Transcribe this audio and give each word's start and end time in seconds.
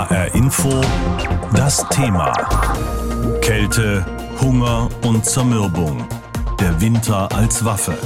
HR 0.00 0.34
Info 0.34 0.80
das 1.54 1.86
Thema 1.90 2.32
Kälte, 3.42 4.06
Hunger 4.40 4.88
und 5.04 5.26
Zermürbung. 5.26 6.06
Der 6.58 6.80
Winter 6.80 7.28
als 7.34 7.62
Waffe. 7.66 7.98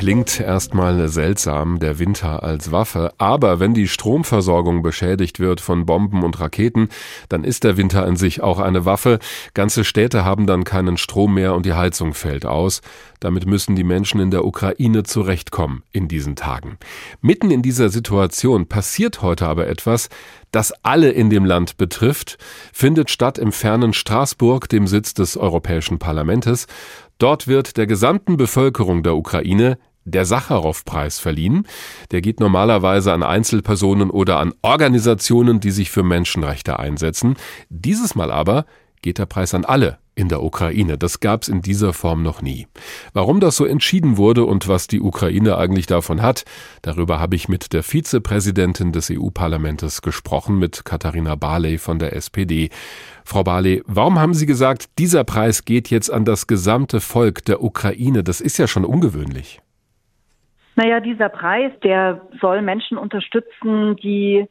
Klingt 0.00 0.40
erstmal 0.40 1.10
seltsam, 1.10 1.78
der 1.78 1.98
Winter 1.98 2.42
als 2.42 2.72
Waffe, 2.72 3.12
aber 3.18 3.60
wenn 3.60 3.74
die 3.74 3.86
Stromversorgung 3.86 4.82
beschädigt 4.82 5.40
wird 5.40 5.60
von 5.60 5.84
Bomben 5.84 6.22
und 6.22 6.40
Raketen, 6.40 6.88
dann 7.28 7.44
ist 7.44 7.64
der 7.64 7.76
Winter 7.76 8.06
an 8.06 8.16
sich 8.16 8.40
auch 8.40 8.60
eine 8.60 8.86
Waffe. 8.86 9.18
Ganze 9.52 9.84
Städte 9.84 10.24
haben 10.24 10.46
dann 10.46 10.64
keinen 10.64 10.96
Strom 10.96 11.34
mehr 11.34 11.54
und 11.54 11.66
die 11.66 11.74
Heizung 11.74 12.14
fällt 12.14 12.46
aus. 12.46 12.80
Damit 13.20 13.44
müssen 13.44 13.76
die 13.76 13.84
Menschen 13.84 14.22
in 14.22 14.30
der 14.30 14.46
Ukraine 14.46 15.02
zurechtkommen 15.02 15.82
in 15.92 16.08
diesen 16.08 16.34
Tagen. 16.34 16.78
Mitten 17.20 17.50
in 17.50 17.60
dieser 17.60 17.90
Situation 17.90 18.68
passiert 18.68 19.20
heute 19.20 19.48
aber 19.48 19.68
etwas, 19.68 20.08
das 20.50 20.72
alle 20.82 21.10
in 21.10 21.28
dem 21.28 21.44
Land 21.44 21.76
betrifft, 21.76 22.38
findet 22.72 23.10
statt 23.10 23.36
im 23.36 23.52
fernen 23.52 23.92
Straßburg, 23.92 24.66
dem 24.70 24.86
Sitz 24.86 25.12
des 25.12 25.36
Europäischen 25.36 25.98
Parlamentes. 25.98 26.68
Dort 27.18 27.46
wird 27.48 27.76
der 27.76 27.86
gesamten 27.86 28.38
Bevölkerung 28.38 29.02
der 29.02 29.14
Ukraine 29.14 29.76
der 30.04 30.24
Sacharow-Preis 30.24 31.18
verliehen. 31.18 31.66
Der 32.10 32.20
geht 32.20 32.40
normalerweise 32.40 33.12
an 33.12 33.22
Einzelpersonen 33.22 34.10
oder 34.10 34.38
an 34.38 34.54
Organisationen, 34.62 35.60
die 35.60 35.70
sich 35.70 35.90
für 35.90 36.02
Menschenrechte 36.02 36.78
einsetzen. 36.78 37.36
Dieses 37.68 38.14
Mal 38.14 38.30
aber 38.30 38.66
geht 39.02 39.18
der 39.18 39.26
Preis 39.26 39.54
an 39.54 39.64
alle 39.64 39.98
in 40.14 40.28
der 40.28 40.42
Ukraine. 40.42 40.98
Das 40.98 41.20
gab 41.20 41.42
es 41.42 41.48
in 41.48 41.62
dieser 41.62 41.92
Form 41.92 42.22
noch 42.22 42.42
nie. 42.42 42.66
Warum 43.14 43.40
das 43.40 43.56
so 43.56 43.64
entschieden 43.64 44.16
wurde 44.18 44.44
und 44.44 44.68
was 44.68 44.86
die 44.86 45.00
Ukraine 45.00 45.56
eigentlich 45.56 45.86
davon 45.86 46.20
hat, 46.20 46.44
darüber 46.82 47.18
habe 47.18 47.36
ich 47.36 47.48
mit 47.48 47.72
der 47.72 47.82
Vizepräsidentin 47.82 48.92
des 48.92 49.10
EU-Parlaments 49.10 50.02
gesprochen, 50.02 50.58
mit 50.58 50.84
Katharina 50.84 51.36
Barley 51.36 51.78
von 51.78 51.98
der 51.98 52.14
SPD. 52.14 52.68
Frau 53.24 53.42
Barley, 53.42 53.82
warum 53.86 54.18
haben 54.18 54.34
Sie 54.34 54.46
gesagt, 54.46 54.90
dieser 54.98 55.24
Preis 55.24 55.64
geht 55.64 55.88
jetzt 55.88 56.10
an 56.10 56.24
das 56.24 56.46
gesamte 56.46 57.00
Volk 57.00 57.44
der 57.44 57.62
Ukraine? 57.62 58.22
Das 58.22 58.40
ist 58.40 58.58
ja 58.58 58.68
schon 58.68 58.84
ungewöhnlich. 58.84 59.60
Naja, 60.76 61.00
dieser 61.00 61.28
Preis, 61.28 61.72
der 61.82 62.20
soll 62.40 62.62
Menschen 62.62 62.96
unterstützen, 62.96 63.96
die 63.96 64.46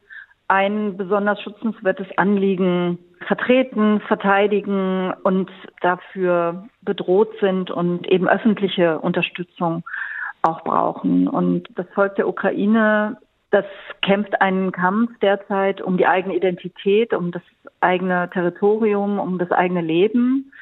ein 0.48 0.96
besonders 0.96 1.40
schützenswertes 1.42 2.06
Anliegen 2.16 2.98
vertreten, 3.26 4.00
verteidigen 4.00 5.12
und 5.22 5.50
dafür 5.80 6.68
bedroht 6.82 7.30
sind 7.40 7.70
und 7.70 8.06
eben 8.08 8.28
öffentliche 8.28 8.98
Unterstützung 8.98 9.84
auch 10.42 10.62
brauchen. 10.64 11.28
Und 11.28 11.68
das 11.76 11.86
Volk 11.94 12.16
der 12.16 12.26
Ukraine, 12.26 13.18
das 13.50 13.64
kämpft 14.02 14.40
einen 14.40 14.72
Kampf 14.72 15.10
derzeit 15.20 15.80
um 15.80 15.96
die 15.96 16.06
eigene 16.06 16.34
Identität, 16.34 17.12
um 17.12 17.30
das 17.30 17.42
eigene 17.80 18.28
Territorium, 18.30 19.18
um 19.18 19.38
das 19.38 19.52
eigene 19.52 19.82
Leben. 19.82 20.52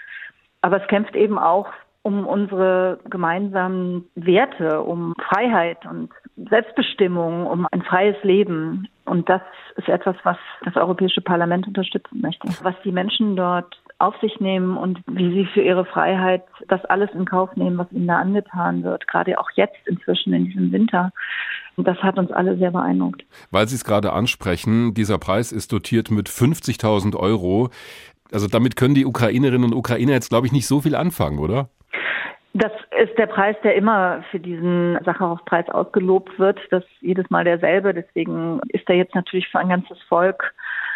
Aber 0.60 0.82
es 0.82 0.88
kämpft 0.88 1.14
eben 1.14 1.38
auch 1.38 1.68
um 2.02 2.26
unsere 2.26 3.00
gemeinsamen 3.10 4.04
Werte, 4.14 4.82
um 4.82 5.14
Freiheit 5.28 5.84
und 5.86 6.10
Selbstbestimmung, 6.48 7.46
um 7.46 7.66
ein 7.70 7.82
freies 7.82 8.16
Leben. 8.22 8.88
Und 9.04 9.28
das 9.28 9.42
ist 9.76 9.88
etwas, 9.88 10.16
was 10.22 10.36
das 10.64 10.76
Europäische 10.76 11.20
Parlament 11.20 11.66
unterstützen 11.66 12.20
möchte. 12.20 12.48
Was 12.62 12.74
die 12.84 12.92
Menschen 12.92 13.36
dort 13.36 13.80
auf 13.98 14.14
sich 14.20 14.38
nehmen 14.38 14.76
und 14.76 15.00
wie 15.06 15.30
sie 15.34 15.46
für 15.52 15.62
ihre 15.62 15.84
Freiheit 15.84 16.44
das 16.68 16.84
alles 16.84 17.10
in 17.14 17.24
Kauf 17.24 17.54
nehmen, 17.56 17.78
was 17.78 17.90
ihnen 17.90 18.06
da 18.06 18.18
angetan 18.18 18.84
wird, 18.84 19.08
gerade 19.08 19.38
auch 19.38 19.50
jetzt 19.54 19.86
inzwischen 19.86 20.32
in 20.32 20.44
diesem 20.44 20.72
Winter. 20.72 21.10
Das 21.76 21.98
hat 21.98 22.18
uns 22.18 22.30
alle 22.30 22.56
sehr 22.58 22.70
beeindruckt. 22.70 23.24
Weil 23.50 23.68
Sie 23.68 23.76
es 23.76 23.84
gerade 23.84 24.12
ansprechen, 24.12 24.94
dieser 24.94 25.18
Preis 25.18 25.52
ist 25.52 25.72
dotiert 25.72 26.10
mit 26.10 26.28
50.000 26.28 27.16
Euro. 27.16 27.70
Also 28.32 28.46
damit 28.46 28.76
können 28.76 28.94
die 28.94 29.06
Ukrainerinnen 29.06 29.64
und 29.64 29.74
Ukrainer 29.76 30.12
jetzt, 30.12 30.28
glaube 30.28 30.46
ich, 30.46 30.52
nicht 30.52 30.66
so 30.66 30.80
viel 30.80 30.94
anfangen, 30.94 31.38
oder? 31.38 31.70
Das 32.54 32.72
ist 33.02 33.16
der 33.18 33.26
Preis, 33.26 33.56
der 33.62 33.74
immer 33.74 34.24
für 34.30 34.40
diesen 34.40 34.98
Sacharow-Preis 35.04 35.68
ausgelobt 35.68 36.38
wird. 36.38 36.58
Das 36.70 36.82
ist 36.82 37.02
jedes 37.02 37.28
Mal 37.30 37.44
derselbe. 37.44 37.92
Deswegen 37.92 38.60
ist 38.68 38.88
er 38.88 38.96
jetzt 38.96 39.14
natürlich 39.14 39.48
für 39.48 39.58
ein 39.58 39.68
ganzes 39.68 40.00
Volk 40.08 40.54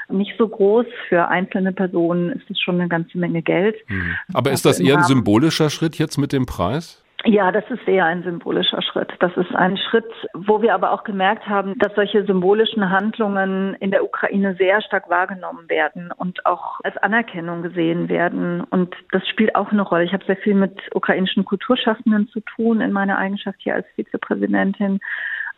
nicht 0.08 0.32
so 0.38 0.48
groß. 0.48 0.86
Für 1.08 1.28
einzelne 1.28 1.72
Personen 1.72 2.30
ist 2.32 2.50
es 2.50 2.60
schon 2.60 2.80
eine 2.80 2.88
ganze 2.88 3.18
Menge 3.18 3.42
Geld. 3.42 3.76
Mhm. 3.88 4.16
Aber 4.34 4.50
ist 4.50 4.64
das 4.64 4.80
eher 4.80 4.98
ein 4.98 5.04
symbolischer 5.04 5.70
Schritt 5.70 5.96
jetzt 5.98 6.16
mit 6.18 6.32
dem 6.32 6.46
Preis? 6.46 7.01
Ja, 7.24 7.52
das 7.52 7.64
ist 7.70 7.86
eher 7.86 8.04
ein 8.06 8.24
symbolischer 8.24 8.82
Schritt. 8.82 9.12
Das 9.20 9.36
ist 9.36 9.54
ein 9.54 9.76
Schritt, 9.76 10.10
wo 10.34 10.60
wir 10.60 10.74
aber 10.74 10.90
auch 10.90 11.04
gemerkt 11.04 11.46
haben, 11.46 11.78
dass 11.78 11.94
solche 11.94 12.24
symbolischen 12.24 12.90
Handlungen 12.90 13.74
in 13.74 13.92
der 13.92 14.02
Ukraine 14.02 14.56
sehr 14.56 14.82
stark 14.82 15.08
wahrgenommen 15.08 15.68
werden 15.68 16.10
und 16.10 16.44
auch 16.46 16.80
als 16.82 16.96
Anerkennung 16.96 17.62
gesehen 17.62 18.08
werden. 18.08 18.62
Und 18.62 18.96
das 19.12 19.26
spielt 19.28 19.54
auch 19.54 19.70
eine 19.70 19.82
Rolle. 19.82 20.04
Ich 20.04 20.12
habe 20.12 20.24
sehr 20.24 20.36
viel 20.36 20.54
mit 20.54 20.80
ukrainischen 20.94 21.44
Kulturschaffenden 21.44 22.26
zu 22.28 22.40
tun 22.40 22.80
in 22.80 22.90
meiner 22.90 23.18
Eigenschaft 23.18 23.60
hier 23.60 23.76
als 23.76 23.86
Vizepräsidentin. 23.94 24.98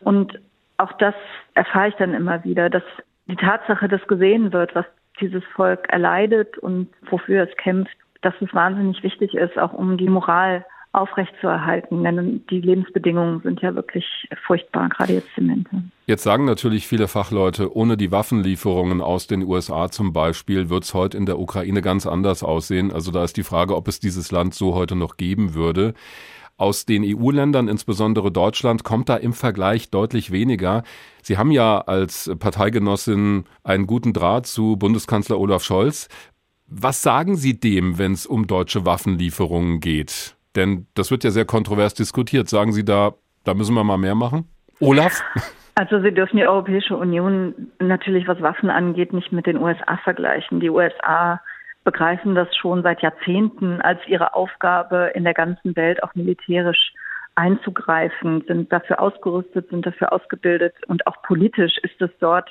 Und 0.01 0.39
auch 0.77 0.91
das 0.93 1.15
erfahre 1.55 1.87
ich 1.87 1.95
dann 1.95 2.13
immer 2.13 2.43
wieder, 2.43 2.69
dass 2.69 2.83
die 3.25 3.37
Tatsache, 3.37 3.87
dass 3.87 4.05
gesehen 4.05 4.53
wird, 4.53 4.75
was 4.75 4.85
dieses 5.19 5.43
Volk 5.55 5.87
erleidet 5.89 6.59
und 6.59 6.89
wofür 7.09 7.49
es 7.49 7.57
kämpft, 7.57 7.95
dass 8.21 8.35
es 8.39 8.53
wahnsinnig 8.53 9.01
wichtig 9.01 9.33
ist, 9.33 9.57
auch 9.57 9.73
um 9.73 9.97
die 9.97 10.09
Moral 10.09 10.63
aufrechtzuerhalten. 10.95 12.03
Denn 12.03 12.45
die 12.49 12.61
Lebensbedingungen 12.61 13.41
sind 13.41 13.61
ja 13.61 13.75
wirklich 13.75 14.05
furchtbar, 14.45 14.89
gerade 14.89 15.13
jetzt 15.13 15.29
im 15.37 15.49
Winter. 15.49 15.83
Jetzt 16.07 16.23
sagen 16.23 16.45
natürlich 16.45 16.87
viele 16.87 17.07
Fachleute, 17.07 17.75
ohne 17.75 17.97
die 17.97 18.11
Waffenlieferungen 18.11 19.01
aus 19.01 19.27
den 19.27 19.43
USA 19.43 19.89
zum 19.89 20.13
Beispiel 20.13 20.69
wird 20.69 20.83
es 20.83 20.93
heute 20.93 21.17
in 21.17 21.25
der 21.25 21.39
Ukraine 21.39 21.81
ganz 21.81 22.05
anders 22.05 22.43
aussehen. 22.43 22.91
Also 22.91 23.11
da 23.11 23.23
ist 23.23 23.37
die 23.37 23.43
Frage, 23.43 23.75
ob 23.75 23.87
es 23.87 23.99
dieses 23.99 24.31
Land 24.31 24.53
so 24.53 24.75
heute 24.75 24.95
noch 24.95 25.17
geben 25.17 25.53
würde. 25.53 25.93
Aus 26.57 26.85
den 26.85 27.03
EU-Ländern, 27.03 27.67
insbesondere 27.67 28.31
Deutschland, 28.31 28.85
kommt 28.85 29.09
da 29.09 29.17
im 29.17 29.33
Vergleich 29.33 29.89
deutlich 29.89 30.31
weniger. 30.31 30.83
Sie 31.21 31.37
haben 31.37 31.51
ja 31.51 31.79
als 31.79 32.31
Parteigenossin 32.39 33.43
einen 33.63 33.87
guten 33.87 34.13
Draht 34.13 34.45
zu 34.45 34.77
Bundeskanzler 34.77 35.37
Olaf 35.37 35.63
Scholz. 35.63 36.07
Was 36.67 37.01
sagen 37.01 37.35
Sie 37.35 37.59
dem, 37.59 37.97
wenn 37.97 38.13
es 38.13 38.25
um 38.25 38.47
deutsche 38.47 38.85
Waffenlieferungen 38.85 39.81
geht? 39.81 40.34
Denn 40.55 40.87
das 40.95 41.11
wird 41.11 41.23
ja 41.23 41.31
sehr 41.31 41.45
kontrovers 41.45 41.93
diskutiert. 41.93 42.49
Sagen 42.49 42.71
Sie 42.71 42.85
da, 42.85 43.13
da 43.43 43.53
müssen 43.53 43.75
wir 43.75 43.83
mal 43.83 43.97
mehr 43.97 44.15
machen? 44.15 44.47
Olaf? 44.79 45.21
Also 45.75 45.99
Sie 46.01 46.13
dürfen 46.13 46.37
die 46.37 46.47
Europäische 46.47 46.95
Union 46.95 47.71
natürlich, 47.79 48.27
was 48.27 48.41
Waffen 48.41 48.69
angeht, 48.69 49.11
nicht 49.11 49.33
mit 49.33 49.45
den 49.45 49.57
USA 49.57 49.97
vergleichen. 50.03 50.61
Die 50.61 50.69
USA 50.69 51.41
begreifen 51.83 52.33
das 52.33 52.47
schon 52.55 52.81
seit 52.81 53.01
Jahrzehnten 53.01 53.81
als 53.81 53.99
ihre 54.07 54.33
Aufgabe, 54.33 55.11
in 55.13 55.25
der 55.25 55.33
ganzen 55.33 55.75
Welt 55.75 56.01
auch 56.01 56.15
militärisch 56.15 56.93
einzugreifen, 57.35 58.43
sind 58.47 58.71
dafür 58.71 59.01
ausgerüstet, 59.01 59.69
sind 59.69 59.85
dafür 59.85 60.13
ausgebildet 60.13 60.73
und 60.87 61.05
auch 61.05 61.21
politisch 61.21 61.77
ist 61.79 62.01
es 62.01 62.09
dort 62.19 62.49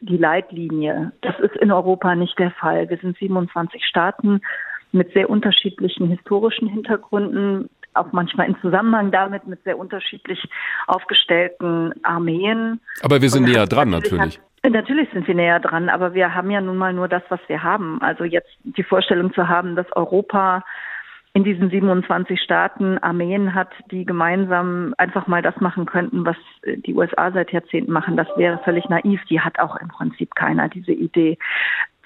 die 0.00 0.16
Leitlinie. 0.16 1.12
Das 1.20 1.38
ist 1.40 1.54
in 1.56 1.70
Europa 1.70 2.14
nicht 2.14 2.38
der 2.38 2.50
Fall. 2.52 2.88
Wir 2.88 2.96
sind 2.96 3.16
27 3.18 3.84
Staaten 3.84 4.40
mit 4.92 5.12
sehr 5.12 5.28
unterschiedlichen 5.28 6.08
historischen 6.08 6.68
Hintergründen, 6.68 7.68
auch 7.94 8.12
manchmal 8.12 8.48
in 8.48 8.56
Zusammenhang 8.60 9.10
damit 9.10 9.46
mit 9.46 9.62
sehr 9.64 9.78
unterschiedlich 9.78 10.42
aufgestellten 10.86 11.92
Armeen. 12.02 12.80
Aber 13.02 13.20
wir 13.20 13.30
sind 13.30 13.44
näher 13.44 13.66
dran 13.66 13.90
natürlich. 13.90 14.40
Hat, 14.62 14.72
natürlich 14.72 15.08
sind 15.12 15.26
wir 15.26 15.34
näher 15.34 15.60
dran, 15.60 15.88
aber 15.88 16.14
wir 16.14 16.34
haben 16.34 16.50
ja 16.50 16.60
nun 16.60 16.76
mal 16.76 16.92
nur 16.92 17.08
das, 17.08 17.22
was 17.28 17.40
wir 17.48 17.62
haben. 17.62 18.00
Also 18.00 18.24
jetzt 18.24 18.50
die 18.64 18.82
Vorstellung 18.82 19.32
zu 19.34 19.48
haben, 19.48 19.76
dass 19.76 19.86
Europa 19.94 20.62
in 21.34 21.44
diesen 21.44 21.70
27 21.70 22.40
Staaten 22.40 22.98
Armeen 22.98 23.54
hat, 23.54 23.70
die 23.90 24.04
gemeinsam 24.04 24.94
einfach 24.98 25.26
mal 25.26 25.40
das 25.40 25.58
machen 25.60 25.86
könnten, 25.86 26.26
was 26.26 26.36
die 26.66 26.94
USA 26.94 27.32
seit 27.32 27.52
Jahrzehnten 27.52 27.90
machen, 27.90 28.18
das 28.18 28.28
wäre 28.36 28.60
völlig 28.64 28.86
naiv. 28.90 29.20
Die 29.30 29.40
hat 29.40 29.58
auch 29.58 29.76
im 29.76 29.88
Prinzip 29.88 30.34
keiner 30.34 30.68
diese 30.68 30.92
Idee. 30.92 31.38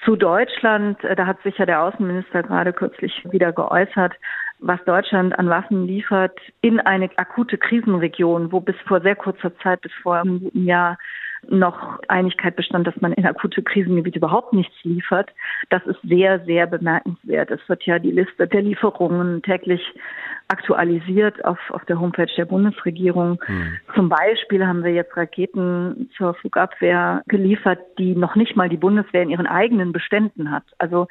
Zu 0.06 0.14
Deutschland, 0.14 1.02
äh, 1.02 1.16
da 1.16 1.26
hat 1.26 1.42
sich 1.42 1.58
ja 1.58 1.66
der 1.66 1.82
Außenminister 1.82 2.44
gerade 2.44 2.72
kürzlich 2.72 3.26
wieder 3.28 3.52
geäußert, 3.52 4.14
was 4.60 4.78
Deutschland 4.84 5.36
an 5.36 5.48
Waffen 5.48 5.84
liefert 5.84 6.38
in 6.60 6.78
eine 6.78 7.10
akute 7.16 7.58
Krisenregion, 7.58 8.52
wo 8.52 8.60
bis 8.60 8.76
vor 8.86 9.00
sehr 9.00 9.16
kurzer 9.16 9.54
Zeit, 9.58 9.80
bis 9.80 9.90
vor 10.04 10.14
einem 10.14 10.38
guten 10.38 10.64
Jahr, 10.64 10.96
noch 11.50 12.00
Einigkeit 12.08 12.56
bestand, 12.56 12.86
dass 12.86 13.00
man 13.00 13.12
in 13.12 13.26
akute 13.26 13.62
Krisengebiete 13.62 14.18
überhaupt 14.18 14.52
nichts 14.52 14.74
liefert. 14.82 15.30
Das 15.70 15.84
ist 15.86 16.00
sehr, 16.02 16.44
sehr 16.44 16.66
bemerkenswert. 16.66 17.50
Es 17.50 17.60
wird 17.68 17.84
ja 17.84 17.98
die 17.98 18.10
Liste 18.10 18.46
der 18.46 18.62
Lieferungen 18.62 19.42
täglich 19.42 19.82
aktualisiert 20.48 21.44
auf, 21.44 21.58
auf 21.70 21.84
der 21.86 21.98
Homepage 21.98 22.30
der 22.36 22.44
Bundesregierung. 22.44 23.40
Hm. 23.46 23.78
Zum 23.94 24.08
Beispiel 24.08 24.66
haben 24.66 24.84
wir 24.84 24.92
jetzt 24.92 25.16
Raketen 25.16 26.10
zur 26.16 26.34
Flugabwehr 26.34 27.22
geliefert, 27.26 27.80
die 27.98 28.14
noch 28.14 28.36
nicht 28.36 28.56
mal 28.56 28.68
die 28.68 28.76
Bundeswehr 28.76 29.22
in 29.22 29.30
ihren 29.30 29.46
eigenen 29.46 29.92
Beständen 29.92 30.50
hat. 30.50 30.64
Also 30.78 31.08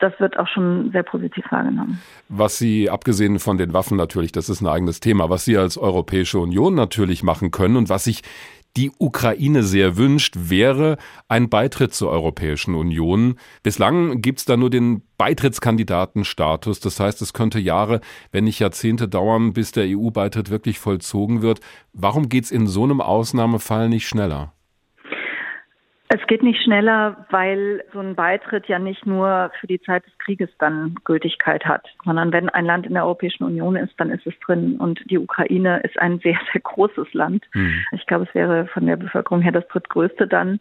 das 0.00 0.18
wird 0.18 0.38
auch 0.38 0.48
schon 0.48 0.90
sehr 0.92 1.02
positiv 1.02 1.44
wahrgenommen. 1.50 2.00
Was 2.28 2.58
Sie, 2.58 2.88
abgesehen 2.88 3.38
von 3.38 3.58
den 3.58 3.74
Waffen 3.74 3.98
natürlich, 3.98 4.32
das 4.32 4.48
ist 4.48 4.62
ein 4.62 4.66
eigenes 4.66 5.00
Thema, 5.00 5.28
was 5.28 5.44
Sie 5.44 5.56
als 5.58 5.76
Europäische 5.76 6.38
Union 6.38 6.74
natürlich 6.74 7.22
machen 7.22 7.50
können 7.50 7.76
und 7.76 7.90
was 7.90 8.04
sich 8.04 8.22
die 8.76 8.90
Ukraine 8.98 9.62
sehr 9.62 9.96
wünscht, 9.96 10.34
wäre 10.38 10.96
ein 11.28 11.48
Beitritt 11.48 11.92
zur 11.94 12.10
Europäischen 12.10 12.74
Union. 12.74 13.36
Bislang 13.62 14.22
gibt 14.22 14.40
es 14.40 14.44
da 14.44 14.56
nur 14.56 14.70
den 14.70 15.02
Beitrittskandidatenstatus. 15.18 16.80
Das 16.80 17.00
heißt, 17.00 17.20
es 17.22 17.32
könnte 17.32 17.58
Jahre, 17.58 18.00
wenn 18.32 18.44
nicht 18.44 18.60
Jahrzehnte 18.60 19.08
dauern, 19.08 19.52
bis 19.52 19.72
der 19.72 19.86
EU-Beitritt 19.88 20.50
wirklich 20.50 20.78
vollzogen 20.78 21.42
wird. 21.42 21.60
Warum 21.92 22.28
geht 22.28 22.44
es 22.44 22.50
in 22.50 22.66
so 22.66 22.84
einem 22.84 23.00
Ausnahmefall 23.00 23.88
nicht 23.88 24.06
schneller? 24.06 24.52
Es 26.12 26.26
geht 26.26 26.42
nicht 26.42 26.60
schneller, 26.64 27.24
weil 27.30 27.84
so 27.92 28.00
ein 28.00 28.16
Beitritt 28.16 28.66
ja 28.66 28.80
nicht 28.80 29.06
nur 29.06 29.52
für 29.60 29.68
die 29.68 29.80
Zeit 29.80 30.04
des 30.04 30.18
Krieges 30.18 30.50
dann 30.58 30.96
Gültigkeit 31.04 31.64
hat, 31.64 31.86
sondern 32.04 32.32
wenn 32.32 32.48
ein 32.48 32.64
Land 32.64 32.84
in 32.84 32.94
der 32.94 33.04
Europäischen 33.04 33.44
Union 33.44 33.76
ist, 33.76 33.92
dann 33.96 34.10
ist 34.10 34.26
es 34.26 34.34
drin. 34.44 34.76
Und 34.78 35.00
die 35.08 35.18
Ukraine 35.18 35.78
ist 35.84 35.96
ein 36.00 36.18
sehr, 36.18 36.36
sehr 36.52 36.62
großes 36.62 37.14
Land. 37.14 37.44
Mhm. 37.54 37.84
Ich 37.92 38.04
glaube, 38.06 38.24
es 38.28 38.34
wäre 38.34 38.66
von 38.66 38.86
der 38.86 38.96
Bevölkerung 38.96 39.40
her 39.40 39.52
das 39.52 39.68
drittgrößte 39.68 40.26
dann. 40.26 40.58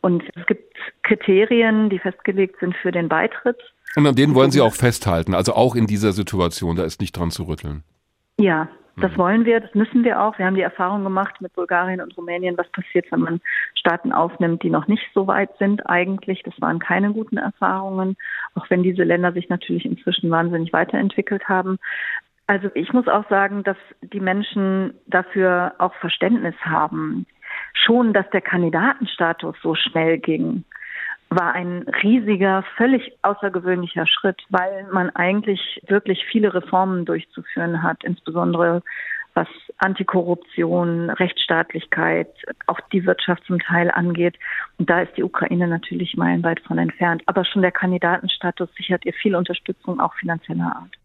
Und 0.00 0.24
es 0.34 0.46
gibt 0.46 0.74
Kriterien, 1.02 1.90
die 1.90 1.98
festgelegt 1.98 2.58
sind 2.60 2.74
für 2.76 2.90
den 2.90 3.10
Beitritt. 3.10 3.58
Und 3.96 4.06
an 4.06 4.14
denen 4.14 4.34
wollen 4.34 4.50
Sie 4.50 4.62
auch 4.62 4.74
festhalten, 4.74 5.34
also 5.34 5.52
auch 5.52 5.74
in 5.74 5.86
dieser 5.86 6.12
Situation, 6.12 6.74
da 6.74 6.84
ist 6.84 7.02
nicht 7.02 7.12
dran 7.12 7.30
zu 7.30 7.42
rütteln. 7.42 7.84
Ja, 8.38 8.68
das 8.96 9.12
mhm. 9.12 9.18
wollen 9.18 9.44
wir, 9.44 9.60
das 9.60 9.74
müssen 9.74 10.04
wir 10.04 10.20
auch. 10.20 10.38
Wir 10.38 10.46
haben 10.46 10.54
die 10.54 10.62
Erfahrung 10.62 11.04
gemacht 11.04 11.40
mit 11.40 11.52
Bulgarien 11.54 12.00
und 12.00 12.16
Rumänien, 12.16 12.56
was 12.56 12.68
passiert, 12.70 13.10
wenn 13.12 13.20
man 13.20 13.40
Staaten 13.74 14.12
aufnimmt, 14.12 14.62
die 14.62 14.70
noch 14.70 14.88
nicht 14.88 15.06
so 15.14 15.26
weit 15.26 15.50
sind 15.58 15.86
eigentlich. 15.86 16.42
Das 16.42 16.54
waren 16.60 16.78
keine 16.78 17.12
guten 17.12 17.36
Erfahrungen, 17.36 18.16
auch 18.54 18.68
wenn 18.70 18.82
diese 18.82 19.04
Länder 19.04 19.32
sich 19.32 19.48
natürlich 19.48 19.84
inzwischen 19.84 20.30
wahnsinnig 20.30 20.72
weiterentwickelt 20.72 21.48
haben. 21.48 21.78
Also 22.46 22.70
ich 22.74 22.92
muss 22.92 23.08
auch 23.08 23.28
sagen, 23.28 23.64
dass 23.64 23.76
die 24.00 24.20
Menschen 24.20 24.94
dafür 25.06 25.74
auch 25.78 25.94
Verständnis 25.96 26.54
haben. 26.62 27.26
Schon, 27.74 28.12
dass 28.12 28.28
der 28.30 28.40
Kandidatenstatus 28.40 29.56
so 29.62 29.74
schnell 29.74 30.18
ging, 30.18 30.64
war 31.28 31.52
ein 31.52 31.84
riesiger, 32.02 32.64
völlig 32.76 33.12
außergewöhnlicher 33.22 34.06
Schritt, 34.06 34.42
weil 34.48 34.86
man 34.92 35.10
eigentlich 35.10 35.82
wirklich 35.88 36.24
viele 36.30 36.54
Reformen 36.54 37.04
durchzuführen 37.04 37.82
hat, 37.82 38.04
insbesondere 38.04 38.82
was 39.34 39.48
Antikorruption, 39.78 41.10
Rechtsstaatlichkeit, 41.10 42.28
auch 42.66 42.80
die 42.92 43.04
Wirtschaft 43.04 43.44
zum 43.44 43.60
Teil 43.60 43.90
angeht. 43.90 44.38
Und 44.78 44.88
da 44.88 45.02
ist 45.02 45.16
die 45.16 45.22
Ukraine 45.22 45.68
natürlich 45.68 46.16
meilenweit 46.16 46.60
von 46.60 46.78
entfernt. 46.78 47.22
Aber 47.26 47.44
schon 47.44 47.60
der 47.60 47.72
Kandidatenstatus 47.72 48.70
sichert 48.74 49.04
ihr 49.04 49.12
viel 49.12 49.36
Unterstützung, 49.36 50.00
auch 50.00 50.14
finanzieller 50.14 50.74
Art. 50.76 50.96